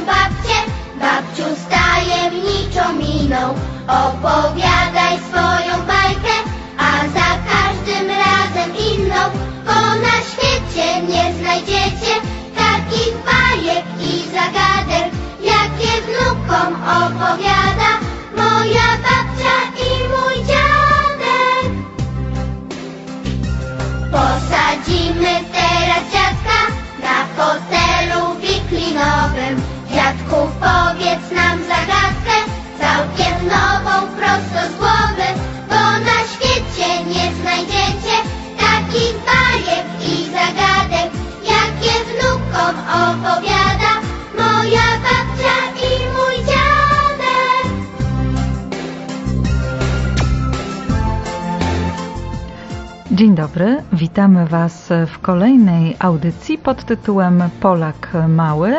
[0.00, 0.58] Babcię,
[0.94, 3.54] babciu z tajemniczą miną,
[3.88, 4.73] opowiadaj
[53.34, 58.74] Dzień dobry, witamy Was w kolejnej audycji pod tytułem Polak Mały,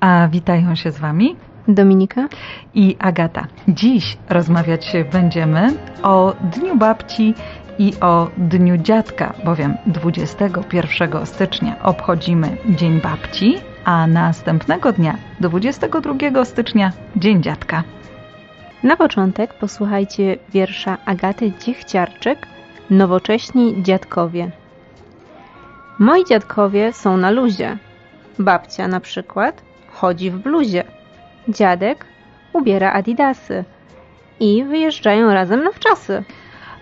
[0.00, 1.36] a witają się z Wami
[1.68, 2.28] Dominika?
[2.74, 3.46] i Agata.
[3.68, 7.34] Dziś rozmawiać będziemy o Dniu Babci
[7.78, 16.92] i o Dniu Dziadka, bowiem 21 stycznia obchodzimy Dzień Babci, a następnego dnia, 22 stycznia,
[17.16, 17.82] Dzień Dziadka.
[18.82, 22.55] Na początek posłuchajcie wiersza Agaty Dziechciarczyk
[22.90, 24.50] Nowocześni dziadkowie.
[25.98, 27.78] Moi dziadkowie są na luzie.
[28.38, 30.84] Babcia na przykład chodzi w bluzie.
[31.48, 32.06] Dziadek
[32.52, 33.64] ubiera adidasy
[34.40, 36.24] i wyjeżdżają razem na wczasy.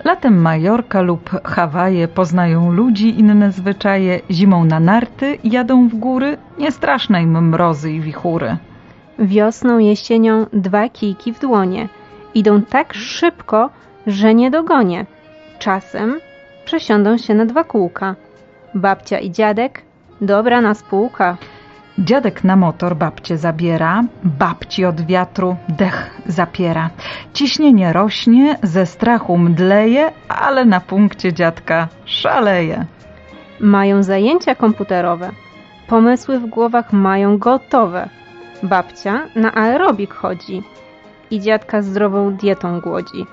[0.04, 7.22] Latem Majorka lub Hawaje poznają ludzi, inne zwyczaje, zimą na narty jadą w góry, niestraszne
[7.22, 8.56] im mrozy i wichury.
[9.18, 11.88] Wiosną, jesienią dwa kijki w dłonie.
[12.34, 13.70] Idą tak szybko,
[14.06, 15.06] że nie dogonię.
[15.64, 16.20] Czasem
[16.64, 18.14] przesiądą się na dwa kółka.
[18.74, 19.82] Babcia i dziadek
[20.20, 21.36] dobra na spółka.
[21.98, 26.90] Dziadek na motor babcię zabiera, babci od wiatru dech zapiera.
[27.32, 32.86] Ciśnienie rośnie, ze strachu mdleje, ale na punkcie dziadka szaleje.
[33.60, 35.30] Mają zajęcia komputerowe.
[35.86, 38.08] Pomysły w głowach mają gotowe.
[38.62, 40.62] Babcia na aerobik chodzi
[41.30, 43.26] i dziadka zdrową dietą głodzi.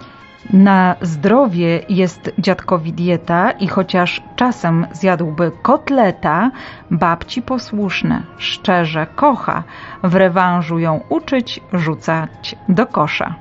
[0.50, 6.52] Na zdrowie jest dziadkowi dieta i chociaż czasem zjadłby kotleta,
[6.92, 9.64] babci posłuszne, szczerze kocha,
[10.04, 13.36] w rewanżu ją uczyć, rzucać do kosza.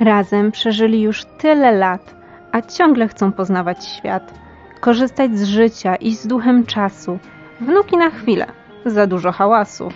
[0.00, 2.14] Razem przeżyli już tyle lat,
[2.52, 4.34] a ciągle chcą poznawać świat,
[4.80, 7.18] korzystać z życia i z duchem czasu.
[7.60, 8.46] Wnuki na chwilę,
[8.86, 9.88] za dużo hałasu.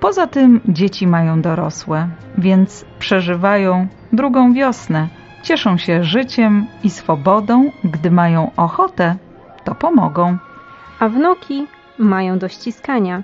[0.00, 5.08] Poza tym dzieci mają dorosłe, więc przeżywają drugą wiosnę.
[5.42, 9.16] Cieszą się życiem i swobodą, gdy mają ochotę,
[9.64, 10.38] to pomogą.
[10.98, 11.66] A wnuki
[11.98, 13.22] mają do ściskania,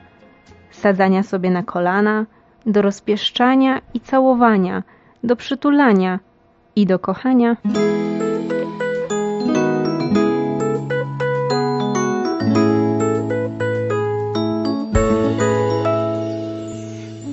[0.70, 2.26] sadzania sobie na kolana,
[2.66, 4.82] do rozpieszczania i całowania,
[5.24, 6.18] do przytulania
[6.76, 7.56] i do kochania.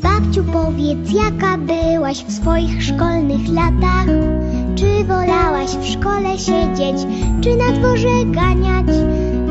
[0.04, 4.45] Babciu, powiedz, jaka byłaś w swoich szkolnych latach?
[4.76, 7.08] Czy wolałaś w szkole siedzieć,
[7.42, 8.86] czy na dworze ganiać?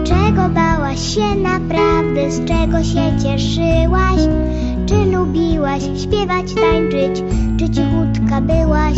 [0.05, 4.21] Czego bałaś się naprawdę, z czego się cieszyłaś?
[4.87, 7.25] Czy lubiłaś śpiewać, tańczyć,
[7.59, 8.97] czy cichutka byłaś?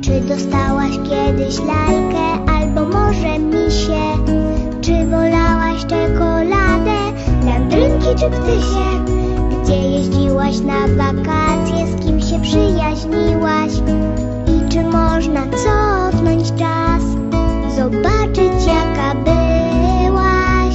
[0.00, 4.02] Czy dostałaś kiedyś lalkę, albo może misie?
[4.80, 6.98] Czy wolałaś czekoladę,
[7.46, 9.04] landrynki czy ptysie?
[9.62, 13.72] Gdzie jeździłaś na wakacje, z kim się przyjaźniłaś?
[14.70, 17.02] Czy można cofnąć czas,
[17.76, 20.74] zobaczyć jaka byłaś?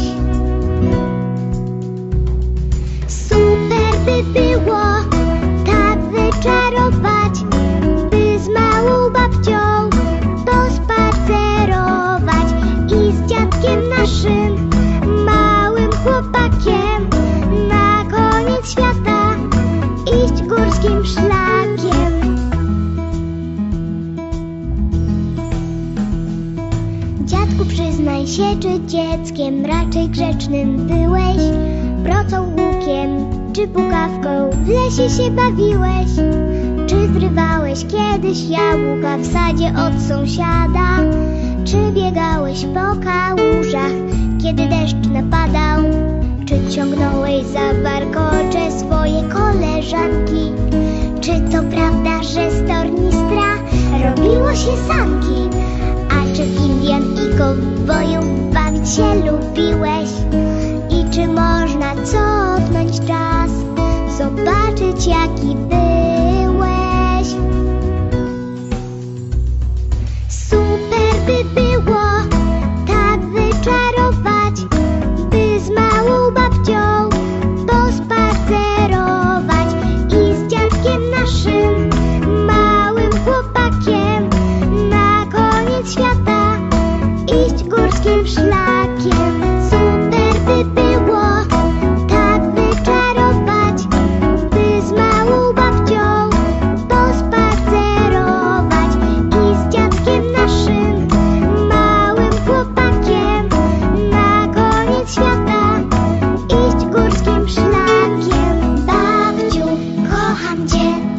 [3.07, 4.84] Super by było
[28.85, 31.37] dzieckiem raczej grzecznym byłeś?
[32.03, 33.09] Procą łukiem
[33.53, 36.07] czy pukawką w lesie się bawiłeś?
[36.87, 41.03] Czy zrywałeś kiedyś jabłka w sadzie od sąsiada?
[41.65, 43.95] Czy biegałeś po kałużach,
[44.43, 45.83] kiedy deszcz napadał?
[46.45, 50.51] Czy ciągnąłeś za warkocze swoje koleżanki?
[51.21, 53.55] Czy to prawda, że z tornistra
[54.03, 55.57] robiło się sanki?
[56.09, 58.21] A czy w Indian Kowboju
[58.53, 60.09] bawić się lubiłeś.
[60.89, 63.51] I czy można cofnąć czas?
[64.17, 65.84] Zobaczyć jaki był.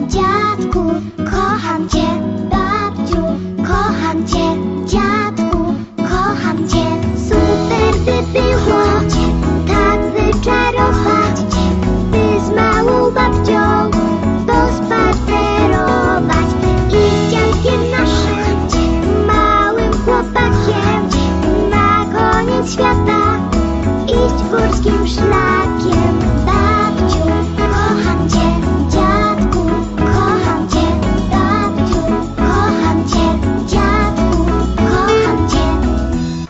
[0.08, 0.84] Dziadku,
[1.30, 2.05] kocham cię,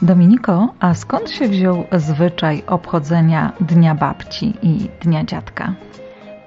[0.06, 5.74] Dominiko, a skąd się wziął zwyczaj obchodzenia Dnia Babci i Dnia Dziadka?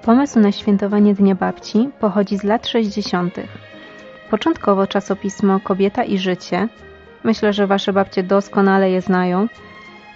[0.02, 3.34] Pomysł na świętowanie Dnia Babci pochodzi z lat 60.
[4.30, 6.68] Początkowo czasopismo Kobieta i Życie,
[7.24, 9.46] myślę, że wasze babcie doskonale je znają,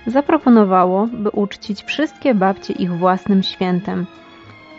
[0.07, 4.07] zaproponowało, by uczcić wszystkie babcie ich własnym świętem.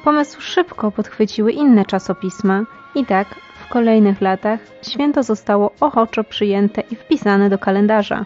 [0.04, 2.64] Pomysł szybko podchwyciły inne czasopisma
[2.96, 3.28] i tak
[3.66, 8.26] w kolejnych latach święto zostało ochoczo przyjęte i wpisane do kalendarza.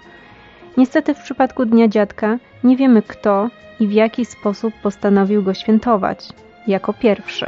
[0.79, 3.49] Niestety w przypadku Dnia Dziadka nie wiemy kto
[3.79, 6.29] i w jaki sposób postanowił go świętować
[6.67, 7.45] jako pierwszy.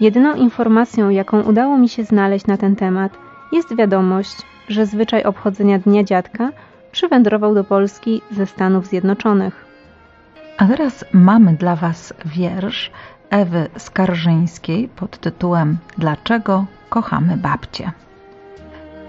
[0.00, 3.12] Jedyną informacją, jaką udało mi się znaleźć na ten temat,
[3.52, 4.36] jest wiadomość,
[4.68, 6.50] że zwyczaj obchodzenia Dnia Dziadka
[6.92, 9.64] przywędrował do Polski ze Stanów Zjednoczonych.
[10.58, 12.90] A teraz mamy dla Was wiersz
[13.30, 17.92] Ewy Skarżyńskiej pod tytułem Dlaczego kochamy babcie?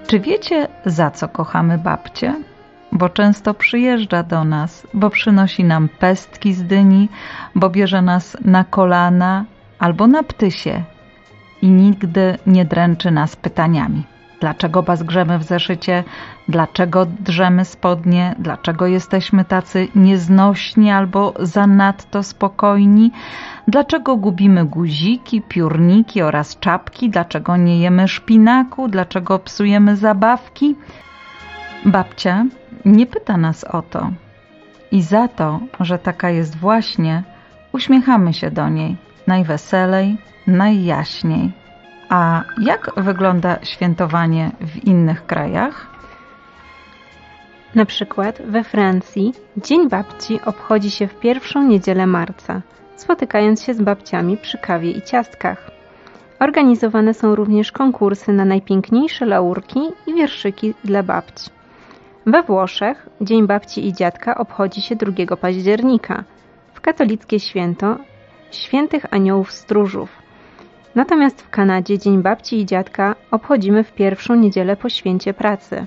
[0.07, 2.35] Czy wiecie, za co kochamy babcie?
[2.93, 7.09] Bo często przyjeżdża do nas, bo przynosi nam pestki z dyni,
[7.55, 9.45] bo bierze nas na kolana
[9.79, 10.83] albo na ptysie
[11.61, 14.03] i nigdy nie dręczy nas pytaniami.
[14.39, 16.03] Dlaczego bazgrzemy w zeszycie?
[16.47, 18.35] Dlaczego drzemy spodnie?
[18.39, 23.11] Dlaczego jesteśmy tacy nieznośni albo zanadto spokojni?
[23.67, 27.09] Dlaczego gubimy guziki, piórniki oraz czapki?
[27.09, 28.87] Dlaczego nie jemy szpinaku?
[28.87, 30.75] Dlaczego psujemy zabawki?
[31.85, 32.45] Babcia
[32.85, 34.11] nie pyta nas o to.
[34.91, 37.23] I za to, że taka jest właśnie,
[37.71, 38.97] uśmiechamy się do niej
[39.27, 41.51] najweselej, najjaśniej.
[42.09, 45.87] A jak wygląda świętowanie w innych krajach?
[47.75, 52.61] Na przykład we Francji Dzień Babci obchodzi się w pierwszą niedzielę marca,
[52.95, 55.71] spotykając się z babciami przy kawie i ciastkach.
[56.39, 61.49] Organizowane są również konkursy na najpiękniejsze laurki i wierszyki dla babci.
[62.25, 66.23] We Włoszech Dzień Babci i Dziadka obchodzi się 2 października,
[66.73, 67.97] w katolickie święto
[68.51, 70.09] Świętych Aniołów Stróżów.
[70.95, 75.85] Natomiast w Kanadzie Dzień Babci i Dziadka obchodzimy w pierwszą niedzielę po święcie pracy.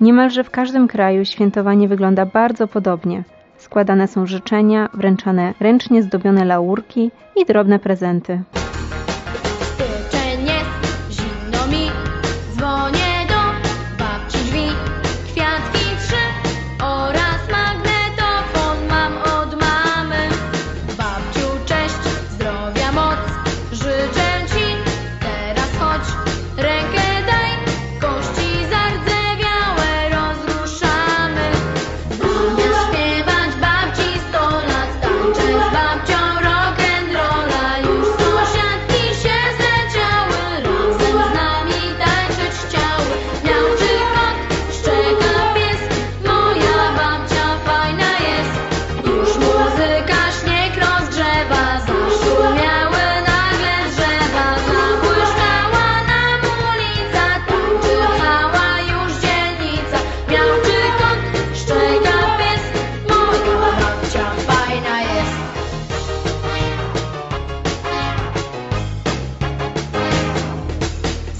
[0.00, 3.24] Niemalże w każdym kraju świętowanie wygląda bardzo podobnie.
[3.56, 8.42] Składane są życzenia, wręczane ręcznie zdobione laurki i drobne prezenty.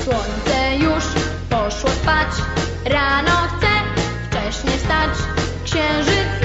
[0.04, 1.04] Słońce już
[1.50, 2.28] poszło spać,
[2.84, 3.68] rano chce
[4.28, 5.11] wcześnie stać,
[5.64, 6.43] księżyc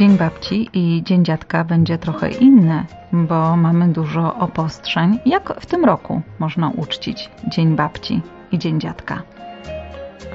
[0.00, 5.18] Dzień Babci i Dzień Dziadka będzie trochę inny, bo mamy dużo obostrzeń.
[5.26, 8.20] Jak w tym roku można uczcić Dzień Babci
[8.52, 9.22] i Dzień Dziadka?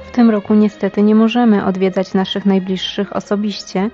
[0.03, 3.89] W tym roku niestety nie możemy odwiedzać naszych najbliższych osobiście,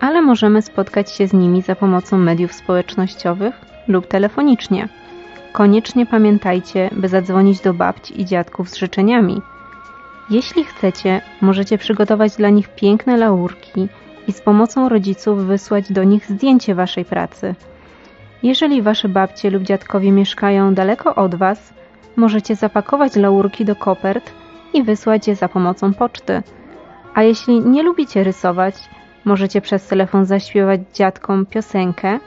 [0.00, 3.54] ale możemy spotkać się z nimi za pomocą mediów społecznościowych
[3.88, 4.88] lub telefonicznie.
[5.52, 9.42] Koniecznie pamiętajcie, by zadzwonić do babci i dziadków z życzeniami.
[10.30, 13.88] Jeśli chcecie, możecie przygotować dla nich piękne laurki
[14.28, 17.54] i z pomocą rodziców wysłać do nich zdjęcie waszej pracy.
[18.42, 21.74] Jeżeli wasze babcie lub dziadkowie mieszkają daleko od was,
[22.16, 24.32] możecie zapakować laurki do kopert
[24.74, 26.42] i wysłać je za pomocą poczty.
[27.14, 28.74] A jeśli nie lubicie rysować,
[29.24, 32.18] możecie przez telefon zaśpiewać dziadkom piosenkę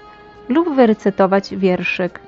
[0.49, 2.19] lub wyrecytować wierszyk.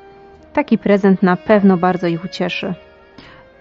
[0.53, 2.74] Taki prezent na pewno bardzo ich ucieszy.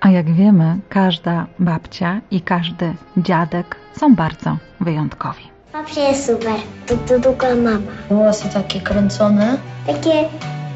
[0.00, 5.53] A jak wiemy, każda babcia i każdy dziadek są bardzo wyjątkowi.
[5.75, 6.54] Babcia jest super.
[6.87, 7.93] To, to druga mama.
[8.11, 9.57] Włosy takie kręcone.
[9.87, 10.12] Takie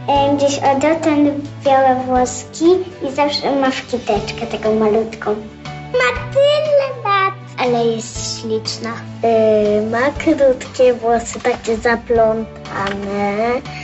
[0.08, 1.16] e, gdzieś odrotne
[1.64, 2.64] białe włoski
[3.08, 5.30] i zawsze ma szkiteczkę taką malutką.
[5.92, 8.90] Ma tyle lat, ale jest śliczna.
[9.22, 13.36] E, ma krótkie włosy, takie zaplątane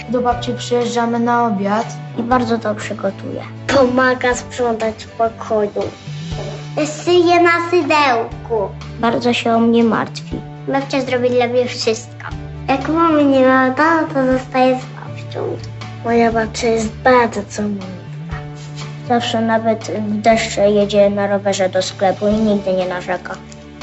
[0.08, 1.86] Do babci przyjeżdżamy na obiad.
[2.18, 3.42] i bardzo dobrze gotuje.
[3.66, 5.90] Pomaga sprzątać w pokoju.
[6.86, 8.68] Syje na sydełku.
[9.00, 10.53] Bardzo się o mnie martwi.
[10.68, 12.26] Babcia zrobi dla mnie wszystko.
[12.68, 15.56] Jak mamy nie ma domu, to zostaje z babcią.
[16.04, 18.38] Moja babcia jest bardzo mądra.
[19.08, 23.34] Zawsze nawet w deszcze jedzie na rowerze do sklepu i nigdy nie narzeka.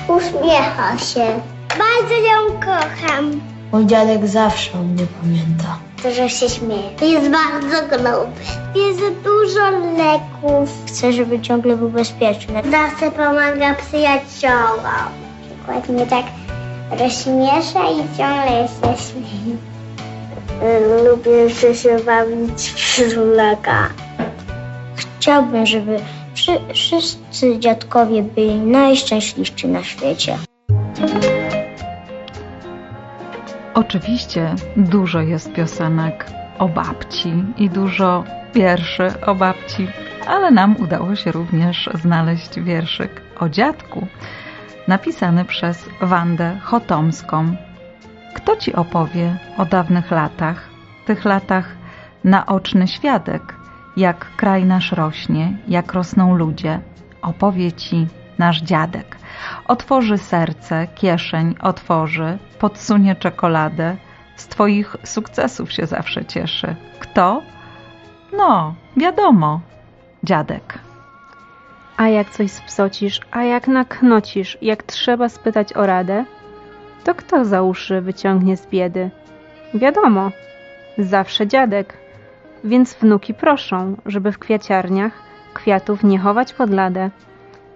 [0.07, 1.39] Uśmiecha się.
[1.69, 3.41] Bardzo ją kocham.
[3.71, 5.77] Mój dziadek zawsze o mnie pamięta.
[6.03, 6.89] Dużo się śmieje.
[7.01, 8.41] Jest bardzo gruby.
[8.75, 10.69] Jest dużo leków.
[10.88, 12.61] Chcę, żeby ciągle był bezpieczny.
[12.71, 15.11] Zawsze pomaga przyjaciołom.
[15.89, 16.25] Mnie tak
[17.00, 19.57] rozśmiesza i ciągle się śmieje.
[21.10, 23.89] Lubię jeszcze się bawić w szulaka.
[24.95, 26.00] Chciałbym, żeby
[26.33, 30.38] wszy- wszyscy dziadkowie byli najszczęśliwsi na świecie.
[33.74, 36.25] Oczywiście dużo jest piosenek
[36.60, 38.24] o babci i dużo
[38.55, 39.88] wierszy o babci,
[40.27, 44.07] ale nam udało się również znaleźć wierszyk o dziadku,
[44.91, 47.55] napisany przez Wandę Chotomską.
[48.36, 50.69] Kto ci opowie o dawnych latach,
[51.05, 51.65] tych latach
[52.24, 53.55] naoczny świadek,
[53.98, 56.79] jak kraj nasz rośnie, jak rosną ludzie,
[57.21, 58.07] opowie ci
[58.38, 59.17] nasz dziadek.
[59.67, 63.95] Otworzy serce, kieszeń otworzy, podsunie czekoladę.
[64.36, 66.75] Z twoich sukcesów się zawsze cieszy.
[67.00, 67.41] Kto?
[68.38, 69.60] No, wiadomo,
[70.24, 70.90] dziadek.
[72.01, 76.25] A jak coś spsocisz, a jak naknocisz, jak trzeba spytać o radę,
[77.03, 79.10] to kto za uszy wyciągnie z biedy?
[79.74, 80.31] Wiadomo,
[80.98, 81.98] zawsze dziadek.
[82.63, 85.12] Więc wnuki proszą, żeby w kwiaciarniach
[85.53, 87.10] kwiatów nie chować pod ladę.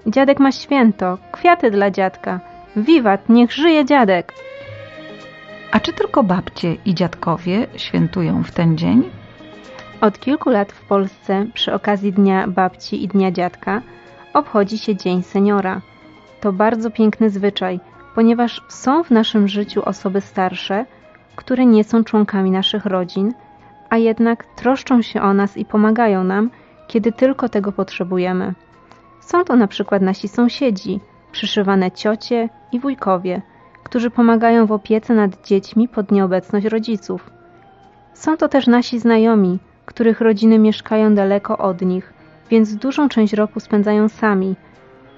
[0.07, 2.39] Dziadek ma święto, kwiaty dla dziadka.
[2.75, 4.33] Wiwat, niech żyje dziadek!
[5.71, 9.09] A czy tylko babcie i dziadkowie świętują w ten dzień?
[10.01, 13.81] Od kilku lat w Polsce przy okazji Dnia Babci i Dnia Dziadka
[14.35, 15.81] obchodzi się Dzień Seniora.
[16.41, 17.79] To bardzo piękny zwyczaj,
[18.15, 20.85] ponieważ są w naszym życiu osoby starsze,
[21.35, 23.33] które nie są członkami naszych rodzin,
[23.89, 26.49] a jednak troszczą się o nas i pomagają nam,
[26.87, 28.53] kiedy tylko tego potrzebujemy.
[29.21, 30.99] Są to na przykład nasi sąsiedzi,
[31.31, 33.41] przyszywane ciocie i wujkowie,
[33.83, 37.29] którzy pomagają w opiece nad dziećmi pod nieobecność rodziców.
[38.13, 42.14] Są to też nasi znajomi, których rodziny mieszkają daleko od nich,
[42.49, 44.55] więc dużą część roku spędzają sami.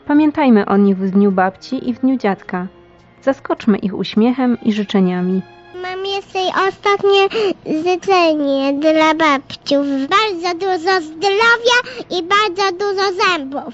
[0.05, 2.67] Pamiętajmy o nich w dniu babci i w dniu dziadka.
[3.21, 5.41] Zaskoczmy ich uśmiechem i życzeniami.
[5.81, 7.43] Mam jeszcze ostatnie
[7.83, 9.85] życzenie dla babciów.
[10.09, 11.77] Bardzo dużo zdrowia
[12.09, 13.73] i bardzo dużo zębów.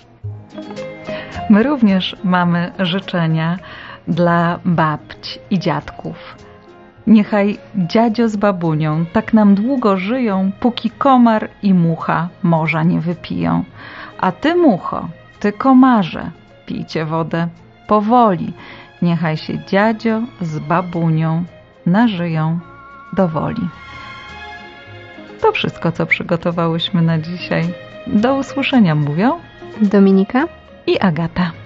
[1.50, 3.58] My również mamy życzenia
[4.08, 6.16] dla babć i dziadków.
[7.08, 13.64] Niechaj dziadzio z babunią tak nam długo żyją, póki komar i mucha morza nie wypiją.
[14.18, 16.32] A ty, mucho, ty komarze,
[16.66, 17.48] pijcie wodę
[17.88, 18.54] powoli.
[19.02, 21.44] Niechaj się dziadzio z babunią
[21.86, 22.60] nażyją
[23.14, 23.68] do woli.
[25.42, 27.64] To wszystko, co przygotowałyśmy na dzisiaj.
[28.08, 29.40] Do usłyszenia mówią
[29.82, 30.48] Dominika?
[30.88, 31.63] i Agata.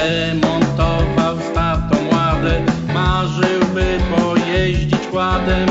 [0.00, 2.62] remontował statą ładę,
[2.94, 5.69] marzyłby pojeździć kładem.